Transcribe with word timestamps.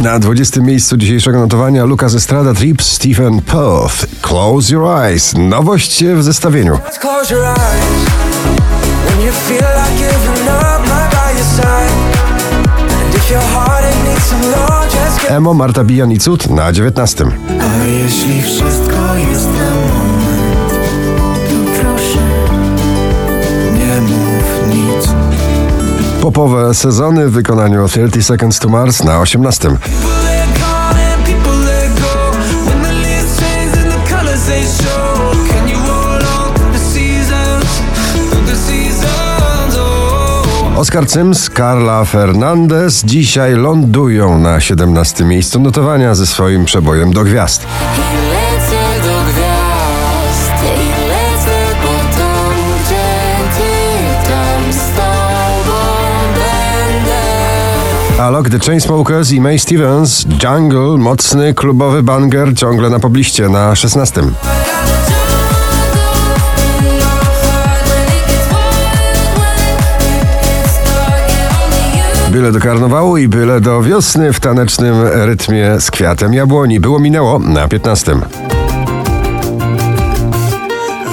Na 0.00 0.18
20. 0.18 0.60
miejscu 0.60 0.96
dzisiejszego 0.96 1.38
notowania 1.38 1.84
Lucas 1.84 2.14
Estrada 2.14 2.54
Trip 2.54 2.82
Stephen 2.82 3.42
Puth. 3.42 4.06
Close 4.22 4.72
Your 4.72 5.04
Eyes. 5.04 5.34
Nowość 5.38 6.04
w 6.04 6.22
zestawieniu. 6.22 6.78
Emo, 15.28 15.54
Marta 15.54 15.84
Bijan 15.84 16.12
i 16.12 16.18
Cud 16.18 16.50
na 16.50 16.72
19. 16.72 17.24
A 17.60 17.84
jeśli 17.84 18.42
wszystko 18.42 19.14
jest 19.30 19.48
na 19.48 19.99
Popowe 26.20 26.74
sezony 26.74 27.28
w 27.28 27.32
wykonaniu 27.32 27.88
30 27.88 28.22
Seconds 28.22 28.58
to 28.58 28.68
Mars 28.68 29.04
na 29.04 29.20
18. 29.20 29.76
People 29.76 30.08
let 30.24 30.58
go 30.58 30.66
and 31.14 31.24
people 31.26 31.64
let 31.64 32.00
go. 32.00 32.30
When 32.70 32.82
the 32.82 32.92
leaves 32.92 33.40
change 33.40 33.78
and 33.78 33.92
the 33.92 34.14
colors 34.16 34.44
they 34.46 34.62
show. 34.62 35.30
Can 35.48 35.68
you 35.68 35.76
hold 35.78 36.22
on 36.22 36.54
through 36.54 36.72
the 36.72 36.78
seasons? 36.78 37.64
Through 38.30 38.46
the 38.46 38.56
seasons, 38.56 39.76
oh. 39.76 40.78
Oskar 40.78 41.06
Cyms, 41.06 41.50
Carla 41.50 42.04
Fernandez 42.04 43.02
dzisiaj 43.04 43.54
lądują 43.54 44.38
na 44.38 44.60
17 44.60 45.24
miejscu 45.24 45.60
notowania 45.60 46.14
ze 46.14 46.26
swoim 46.26 46.64
przebojem 46.64 47.12
do 47.12 47.24
gwiazd. 47.24 47.66
Będę 58.20 58.36
Alok, 58.36 58.50
The 58.50 58.58
Chainsmokers 58.58 59.32
i 59.32 59.40
May 59.40 59.58
Stevens, 59.58 60.26
Jungle, 60.42 60.98
mocny 60.98 61.54
klubowy 61.54 62.02
banger 62.02 62.54
ciągle 62.54 62.90
na 62.90 62.98
pobliście 62.98 63.48
na 63.48 63.74
16. 63.76 64.22
Byle 72.30 72.52
do 72.52 72.60
karnawału 72.60 73.16
i 73.16 73.28
byle 73.28 73.60
do 73.60 73.82
wiosny 73.82 74.32
w 74.32 74.40
tanecznym 74.40 74.94
rytmie 75.04 75.80
z 75.80 75.90
kwiatem 75.90 76.34
jabłoni. 76.34 76.80
Było 76.80 76.98
minęło 76.98 77.38
na 77.38 77.68
15. 77.68 78.14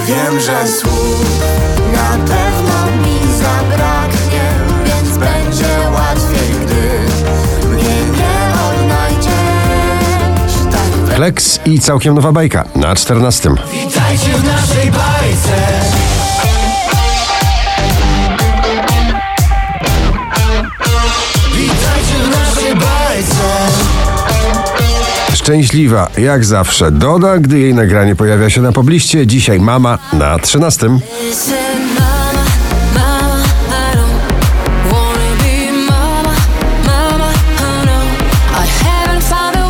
Wiem, 0.07 0.39
że 0.39 0.67
słów 0.67 1.36
Flex 11.17 11.59
i 11.65 11.79
całkiem 11.79 12.15
nowa 12.15 12.31
bajka 12.31 12.67
na 12.75 12.95
14. 12.95 13.49
Witajcie 13.49 14.33
w 14.33 14.43
naszej 14.43 14.91
bajce. 14.91 15.57
Witajcie 21.55 22.23
w 22.23 22.29
naszej 22.29 22.75
bajce. 22.75 23.67
Szczęśliwa, 25.35 26.09
jak 26.17 26.45
zawsze, 26.45 26.91
Doda, 26.91 27.37
gdy 27.37 27.59
jej 27.59 27.73
nagranie 27.73 28.15
pojawia 28.15 28.49
się 28.49 28.61
na 28.61 28.71
pobliście. 28.71 29.27
Dzisiaj 29.27 29.59
mama 29.59 29.97
na 30.13 30.39
13. 30.39 30.89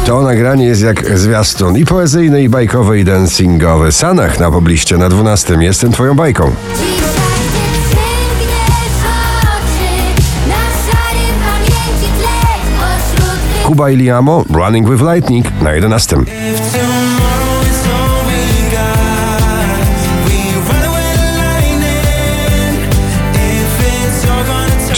To 0.07 0.21
nagranie 0.21 0.65
jest 0.65 0.81
jak 0.81 1.19
zwiastun 1.19 1.77
i 1.77 1.85
poezyjny, 1.85 2.43
i 2.43 2.49
bajkowy, 2.49 2.99
i 2.99 3.03
dancingowy. 3.03 3.91
Sanach 3.91 4.39
na 4.39 4.51
pobliście 4.51 4.97
na 4.97 5.09
12. 5.09 5.57
Jestem 5.59 5.91
twoją 5.91 6.15
bajką. 6.15 6.51
Kuba 13.63 13.89
i 13.89 13.95
Liamo, 13.95 14.45
Running 14.49 14.89
with 14.89 15.03
Lightning 15.13 15.61
na 15.61 15.73
11. 15.73 16.17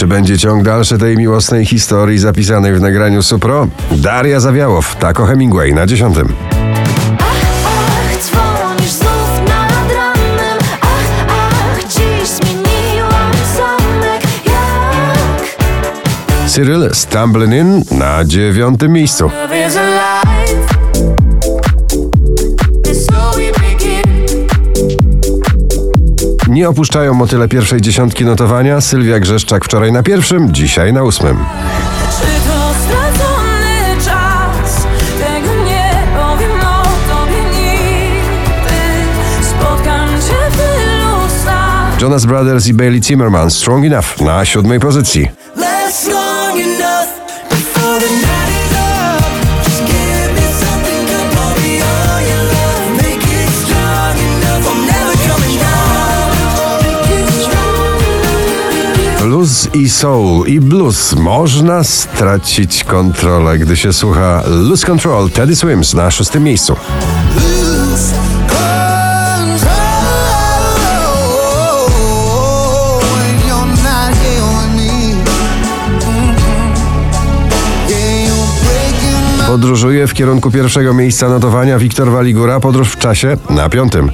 Czy 0.00 0.06
będzie 0.06 0.38
ciąg 0.38 0.64
dalszy 0.64 0.98
tej 0.98 1.16
miłosnej 1.16 1.66
historii 1.66 2.18
zapisanej 2.18 2.74
w 2.74 2.80
nagraniu 2.80 3.22
Supro? 3.22 3.68
Daria 3.90 4.40
Zawiałow, 4.40 4.96
tak 4.96 5.20
o 5.20 5.26
Hemingway 5.26 5.74
na 5.74 5.86
10. 5.86 6.16
Ach, 7.18 8.18
dzwonisz 8.18 8.90
znów 8.90 9.40
nad 9.48 9.92
ranem 9.96 10.58
Ach, 10.80 11.26
ach, 11.28 11.84
dziś 11.84 12.28
zmieniłam 12.28 13.32
zamek 13.56 14.22
Jak 14.46 15.56
Cyril, 16.50 16.90
Stumbling 16.92 17.54
In 17.54 17.98
na 17.98 18.24
9. 18.24 18.80
miejscu. 18.88 19.30
Nie 26.60 26.68
opuszczają 26.68 27.14
motyle 27.14 27.48
pierwszej 27.48 27.80
dziesiątki 27.80 28.24
notowania. 28.24 28.80
Sylwia 28.80 29.20
Grzeszczak 29.20 29.64
wczoraj 29.64 29.92
na 29.92 30.02
pierwszym, 30.02 30.54
dzisiaj 30.54 30.92
na 30.92 31.02
ósmym. 31.02 31.36
Jonas 42.00 42.24
Brothers 42.24 42.66
i 42.66 42.74
Bailey 42.74 43.02
Zimmerman, 43.02 43.50
Strong 43.50 43.84
Enough 43.84 44.20
na 44.20 44.44
siódmej 44.44 44.80
pozycji. 44.80 45.30
Blues 59.40 59.74
i 59.74 59.88
soul 59.90 60.46
i 60.46 60.60
blues. 60.60 61.14
Można 61.16 61.84
stracić 61.84 62.84
kontrolę, 62.84 63.58
gdy 63.58 63.76
się 63.76 63.92
słucha 63.92 64.42
Lose 64.46 64.86
Control, 64.86 65.30
Teddy 65.30 65.56
Swims 65.56 65.94
na 65.94 66.10
szóstym 66.10 66.44
miejscu. 66.44 66.76
Podróżuje 79.46 80.06
w 80.06 80.14
kierunku 80.14 80.50
pierwszego 80.50 80.94
miejsca 80.94 81.28
notowania 81.28 81.78
Wiktor 81.78 82.10
Waligura, 82.10 82.60
podróż 82.60 82.88
w 82.88 82.98
czasie 82.98 83.36
na 83.50 83.68
piątym. 83.68 84.10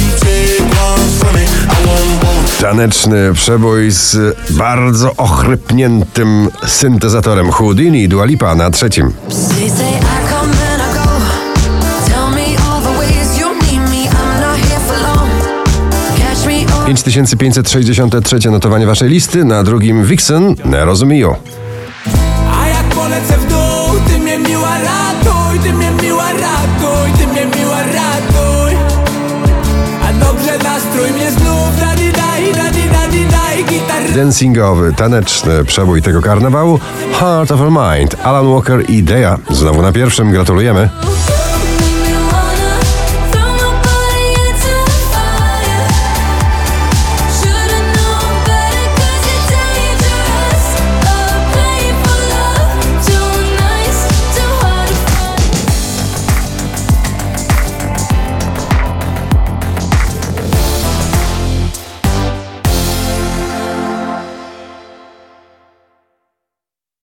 You 0.00 0.18
take 0.18 0.60
one 0.60 1.10
from 1.18 1.34
me. 1.34 1.44
I 1.44 1.86
want 1.86 2.20
both. 2.22 2.60
Taneczny 2.60 3.32
przebój 3.34 3.90
z 3.90 4.36
bardzo 4.50 5.16
ochrypniętym 5.16 6.48
syntezatorem 6.66 7.50
Houdini 7.50 8.02
i 8.02 8.08
Dua 8.08 8.24
Lipa 8.24 8.54
na 8.54 8.70
trzecim. 8.70 9.12
5563 16.86 18.50
notowanie 18.50 18.86
waszej 18.86 19.08
listy, 19.08 19.44
na 19.44 19.62
drugim 19.62 20.04
Vixen, 20.04 20.54
nie 20.64 20.84
rozumію. 20.84 21.36
A 22.62 22.68
jak 22.68 22.84
polecę 22.84 23.38
w 23.38 23.48
dół, 23.48 24.00
ty 24.08 24.18
mnie 24.18 24.38
miła 24.38 24.78
ratuj, 24.78 25.58
ty 25.62 25.72
mnie 25.72 25.90
miła 26.02 26.32
ratuj, 26.32 27.12
ty 27.18 27.26
mnie 27.26 27.46
miła 27.58 27.78
ratuj. 27.78 28.76
A 30.08 30.12
dobrze 30.12 30.58
nastrój 30.64 31.10
mnie 31.10 31.30
znów, 31.30 31.80
dadi 31.80 32.12
daj, 32.12 32.52
dadi 32.52 32.82
dadi 32.88 33.26
daj, 33.26 33.64
gitar. 33.64 34.16
Dancingowy, 34.16 34.92
taneczny 34.92 35.64
przebój 35.64 36.02
tego 36.02 36.22
karnawału 36.22 36.80
Heart 37.20 37.52
of 37.52 37.60
a 37.60 37.94
Mind, 37.96 38.16
Alan 38.24 38.52
Walker 38.52 38.90
i 38.90 39.02
Dea. 39.02 39.38
Znowu 39.50 39.82
na 39.82 39.92
pierwszym, 39.92 40.30
gratulujemy. 40.30 40.88